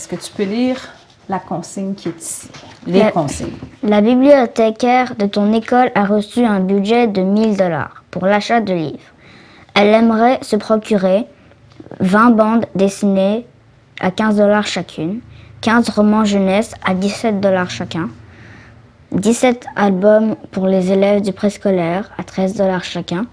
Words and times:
est-ce 0.00 0.08
que 0.08 0.16
tu 0.16 0.32
peux 0.32 0.44
lire 0.44 0.78
la 1.28 1.38
consigne 1.38 1.92
qui 1.92 2.08
est 2.08 2.18
ici? 2.18 2.48
Les 2.86 3.00
La- 3.00 3.12
consignes. 3.12 3.52
La 3.82 4.00
bibliothécaire 4.00 5.14
de 5.14 5.26
ton 5.26 5.52
école 5.52 5.90
a 5.94 6.06
reçu 6.06 6.42
un 6.42 6.60
budget 6.60 7.06
de 7.06 7.20
1000 7.20 7.58
dollars 7.58 8.02
pour 8.10 8.24
l'achat 8.24 8.60
de 8.62 8.72
livres. 8.72 8.98
Elle 9.74 9.88
aimerait 9.88 10.38
se 10.40 10.56
procurer 10.56 11.26
20 12.00 12.30
bandes 12.30 12.64
dessinées 12.74 13.46
à 14.00 14.10
15 14.10 14.36
dollars 14.38 14.66
chacune, 14.66 15.20
15 15.60 15.90
romans 15.90 16.24
jeunesse 16.24 16.72
à 16.82 16.94
17 16.94 17.38
dollars 17.38 17.68
chacun, 17.68 18.08
17 19.12 19.66
albums 19.76 20.34
pour 20.50 20.66
les 20.66 20.92
élèves 20.92 21.20
du 21.20 21.34
préscolaire 21.34 22.10
à 22.16 22.24
13 22.24 22.54
dollars 22.54 22.84
chacun, 22.84 23.26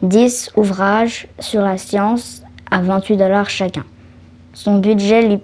10 0.00 0.52
ouvrages 0.56 1.28
sur 1.38 1.60
la 1.60 1.76
science 1.76 2.42
à 2.70 2.80
28 2.80 3.18
dollars 3.18 3.50
chacun. 3.50 3.84
Son 4.54 4.78
budget 4.78 5.22
lui 5.22 5.36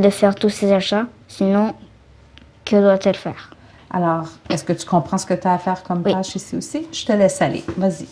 de 0.00 0.10
faire 0.10 0.34
tous 0.34 0.48
ces 0.50 0.72
achats 0.72 1.06
Sinon, 1.28 1.74
que 2.64 2.76
doit-elle 2.76 3.16
faire? 3.16 3.50
Alors, 3.92 4.28
est-ce 4.48 4.64
que 4.64 4.72
tu 4.72 4.86
comprends 4.86 5.18
ce 5.18 5.26
que 5.26 5.34
tu 5.34 5.46
as 5.46 5.54
à 5.54 5.58
faire 5.58 5.82
comme 5.82 6.02
Oui. 6.04 6.12
tâche 6.12 6.34
ici 6.36 6.56
aussi? 6.56 6.86
Je 6.92 7.04
te 7.04 7.12
laisse 7.12 7.40
aller. 7.42 7.64
Vas-y. 7.76 8.06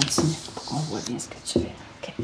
Continue. 0.00 0.36
On 0.70 0.76
voit 0.76 1.00
bien 1.08 1.18
ce 1.18 1.26
que 1.26 1.34
tu 1.44 1.58
fais. 1.58 1.72
OK. 2.02 2.14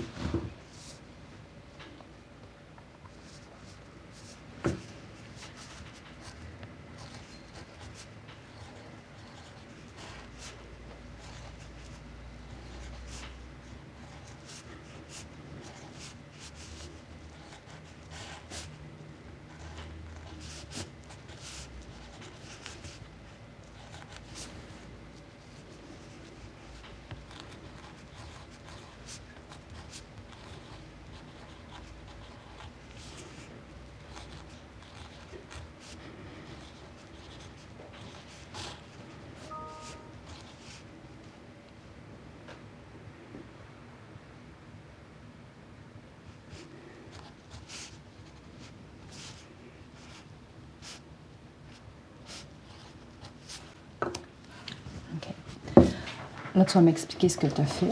Là, 56.54 56.64
tu 56.64 56.74
vas 56.74 56.80
m'expliquer 56.80 57.28
ce 57.28 57.36
que 57.38 57.46
tu 57.46 57.60
as 57.60 57.64
fait. 57.64 57.88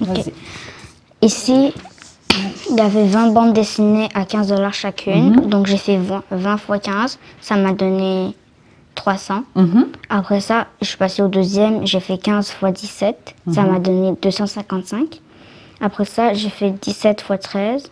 Vas-y. 0.00 0.32
Ici, 1.22 1.72
il 2.70 2.76
y 2.76 2.80
avait 2.80 3.06
20 3.06 3.32
bandes 3.32 3.52
dessinées 3.52 4.08
à 4.14 4.24
15 4.24 4.48
dollars 4.48 4.74
chacune. 4.74 5.48
Donc 5.48 5.66
j'ai 5.66 5.76
fait 5.76 5.96
20, 5.96 6.22
20 6.30 6.56
fois 6.56 6.78
15. 6.78 7.18
Ça 7.40 7.56
m'a 7.56 7.72
donné 7.72 8.34
300. 8.94 9.44
Mhm. 9.54 9.88
Après 10.08 10.40
ça, 10.40 10.66
je 10.80 10.86
suis 10.86 10.96
passée 10.96 11.22
au 11.22 11.28
deuxième. 11.28 11.86
J'ai 11.86 12.00
fait 12.00 12.18
15 12.18 12.50
fois 12.50 12.70
17. 12.72 13.34
Ça 13.52 13.62
m'a 13.62 13.78
donné 13.78 14.14
255. 14.20 15.20
Après 15.80 16.04
ça, 16.04 16.34
j'ai 16.34 16.50
fait 16.50 16.70
17 16.70 17.20
fois 17.20 17.38
13. 17.38 17.90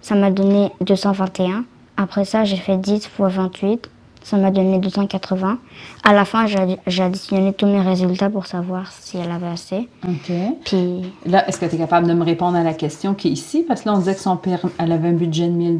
Ça 0.00 0.14
m'a 0.14 0.30
donné 0.30 0.70
221. 0.80 1.64
Après 1.96 2.24
ça, 2.24 2.44
j'ai 2.44 2.56
fait 2.56 2.76
10 2.76 3.08
fois 3.08 3.28
28. 3.28 3.88
Ça 4.26 4.36
m'a 4.38 4.50
donné 4.50 4.80
280. 4.80 5.56
À 6.02 6.12
la 6.12 6.24
fin, 6.24 6.46
j'ai 6.48 7.02
additionné 7.02 7.52
tous 7.52 7.66
mes 7.66 7.80
résultats 7.80 8.28
pour 8.28 8.46
savoir 8.46 8.90
si 8.90 9.18
elle 9.18 9.30
avait 9.30 9.46
assez. 9.46 9.88
OK. 10.02 10.32
Puis 10.64 11.12
Là, 11.26 11.48
est-ce 11.48 11.60
que 11.60 11.66
tu 11.66 11.76
es 11.76 11.78
capable 11.78 12.08
de 12.08 12.12
me 12.12 12.24
répondre 12.24 12.56
à 12.56 12.64
la 12.64 12.74
question 12.74 13.14
qui 13.14 13.28
est 13.28 13.30
ici? 13.30 13.62
Parce 13.62 13.82
que 13.82 13.88
là, 13.88 13.94
on 13.94 13.98
disait 13.98 14.16
que 14.16 14.20
son 14.20 14.36
père, 14.36 14.58
elle 14.78 14.90
avait 14.90 15.10
un 15.10 15.12
budget 15.12 15.46
de 15.46 15.52
1000 15.52 15.78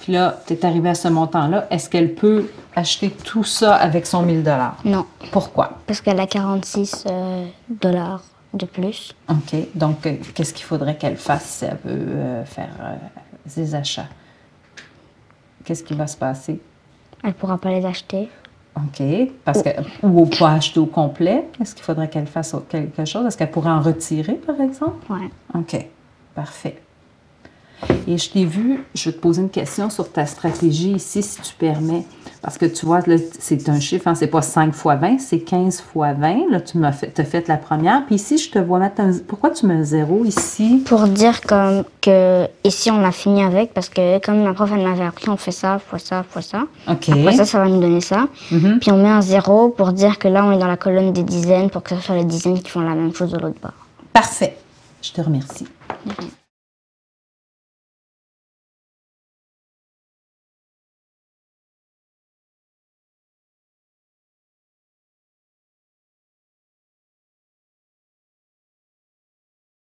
Puis 0.00 0.14
là, 0.14 0.38
tu 0.46 0.54
es 0.54 0.64
arrivé 0.64 0.88
à 0.88 0.94
ce 0.94 1.08
montant-là. 1.08 1.66
Est-ce 1.70 1.90
qu'elle 1.90 2.14
peut 2.14 2.48
acheter 2.74 3.10
tout 3.10 3.44
ça 3.44 3.74
avec 3.74 4.06
son 4.06 4.22
1000 4.22 4.42
non, 4.86 5.04
Pourquoi? 5.30 5.80
parce 5.86 6.00
qu'elle 6.00 6.20
a 6.20 6.26
46 6.26 7.04
euh, 7.10 7.44
dollars 7.68 8.22
de 8.54 8.64
plus. 8.64 9.14
OK. 9.28 9.54
Donc, 9.74 10.06
euh, 10.06 10.16
qu'est-ce 10.34 10.54
qu'il 10.54 10.64
faudrait 10.64 10.96
qu'elle 10.96 11.18
fasse 11.18 11.44
si 11.44 11.66
elle 11.66 11.78
veut 11.84 12.06
euh, 12.08 12.44
faire 12.46 12.70
ses 13.46 13.74
achats? 13.74 14.08
Qu'est-ce 15.62 15.84
qui 15.84 15.92
va 15.92 16.06
se 16.06 16.16
passer? 16.16 16.58
Elle 17.24 17.34
pourra 17.34 17.58
pas 17.58 17.70
les 17.70 17.86
acheter. 17.86 18.28
OK. 18.76 19.02
Parce 19.44 19.62
que, 19.62 19.70
ou 20.02 20.26
pas 20.26 20.52
acheter 20.52 20.80
au 20.80 20.86
complet. 20.86 21.46
Est-ce 21.60 21.74
qu'il 21.74 21.84
faudrait 21.84 22.08
qu'elle 22.08 22.26
fasse 22.26 22.54
quelque 22.68 23.04
chose? 23.04 23.26
Est-ce 23.26 23.38
qu'elle 23.38 23.50
pourrait 23.50 23.70
en 23.70 23.80
retirer, 23.80 24.34
par 24.34 24.60
exemple? 24.60 25.12
Ouais. 25.12 25.30
OK. 25.54 25.86
Parfait. 26.34 26.76
Et 28.06 28.18
je 28.18 28.30
t'ai 28.30 28.44
vu, 28.44 28.84
je 28.94 29.10
vais 29.10 29.16
te 29.16 29.20
poser 29.20 29.42
une 29.42 29.50
question 29.50 29.90
sur 29.90 30.10
ta 30.10 30.26
stratégie 30.26 30.92
ici, 30.92 31.22
si 31.22 31.40
tu 31.40 31.54
permets. 31.54 32.04
Parce 32.42 32.58
que 32.58 32.66
tu 32.66 32.84
vois, 32.84 33.00
là, 33.06 33.16
c'est 33.38 33.68
un 33.70 33.80
chiffre, 33.80 34.06
hein, 34.06 34.14
c'est 34.14 34.26
pas 34.26 34.42
5 34.42 34.74
fois 34.74 34.96
20, 34.96 35.18
c'est 35.18 35.40
15 35.40 35.80
fois 35.80 36.12
20. 36.12 36.50
Là, 36.50 36.60
tu 36.60 36.76
m'as 36.76 36.92
fait, 36.92 37.18
as 37.18 37.24
fait 37.24 37.48
la 37.48 37.56
première. 37.56 38.04
Puis 38.04 38.16
ici, 38.16 38.36
je 38.36 38.50
te 38.50 38.58
vois 38.58 38.78
mettre 38.78 39.00
un. 39.00 39.12
Pourquoi 39.26 39.50
tu 39.50 39.64
mets 39.66 39.74
un 39.74 39.82
zéro 39.82 40.24
ici? 40.24 40.82
Pour 40.84 41.08
dire 41.08 41.40
comme 41.40 41.84
que 42.02 42.46
ici 42.62 42.90
on 42.90 43.02
a 43.02 43.12
fini 43.12 43.42
avec 43.42 43.72
parce 43.72 43.88
que 43.88 44.18
comme 44.18 44.42
ma 44.42 44.52
prof 44.52 44.70
elle 44.74 44.82
m'avait 44.82 45.04
appris 45.04 45.30
on 45.30 45.36
fait 45.36 45.52
ça 45.52 45.78
fois 45.78 45.98
ça 45.98 46.22
fois 46.22 46.42
ça. 46.42 46.64
OK. 46.88 47.08
Après 47.08 47.32
ça 47.32 47.46
ça 47.46 47.58
va 47.58 47.68
nous 47.68 47.80
donner 47.80 48.02
ça. 48.02 48.26
Mhm. 48.50 48.78
Puis 48.80 48.90
on 48.90 48.98
met 48.98 49.08
un 49.08 49.22
zéro 49.22 49.70
pour 49.70 49.92
dire 49.92 50.18
que 50.18 50.28
là 50.28 50.44
on 50.44 50.52
est 50.52 50.58
dans 50.58 50.66
la 50.66 50.76
colonne 50.76 51.12
des 51.12 51.22
dizaines 51.22 51.70
pour 51.70 51.82
que 51.82 51.94
ce 51.94 52.00
soit 52.02 52.16
les 52.16 52.24
dizaines 52.24 52.60
qui 52.60 52.70
font 52.70 52.80
la 52.80 52.94
même 52.94 53.14
chose 53.14 53.30
de 53.32 53.38
l'autre 53.38 53.60
bord. 53.62 53.72
Parfait. 54.12 54.58
Je 55.00 55.12
te 55.12 55.20
remercie. 55.20 55.66
Rien. 56.18 56.28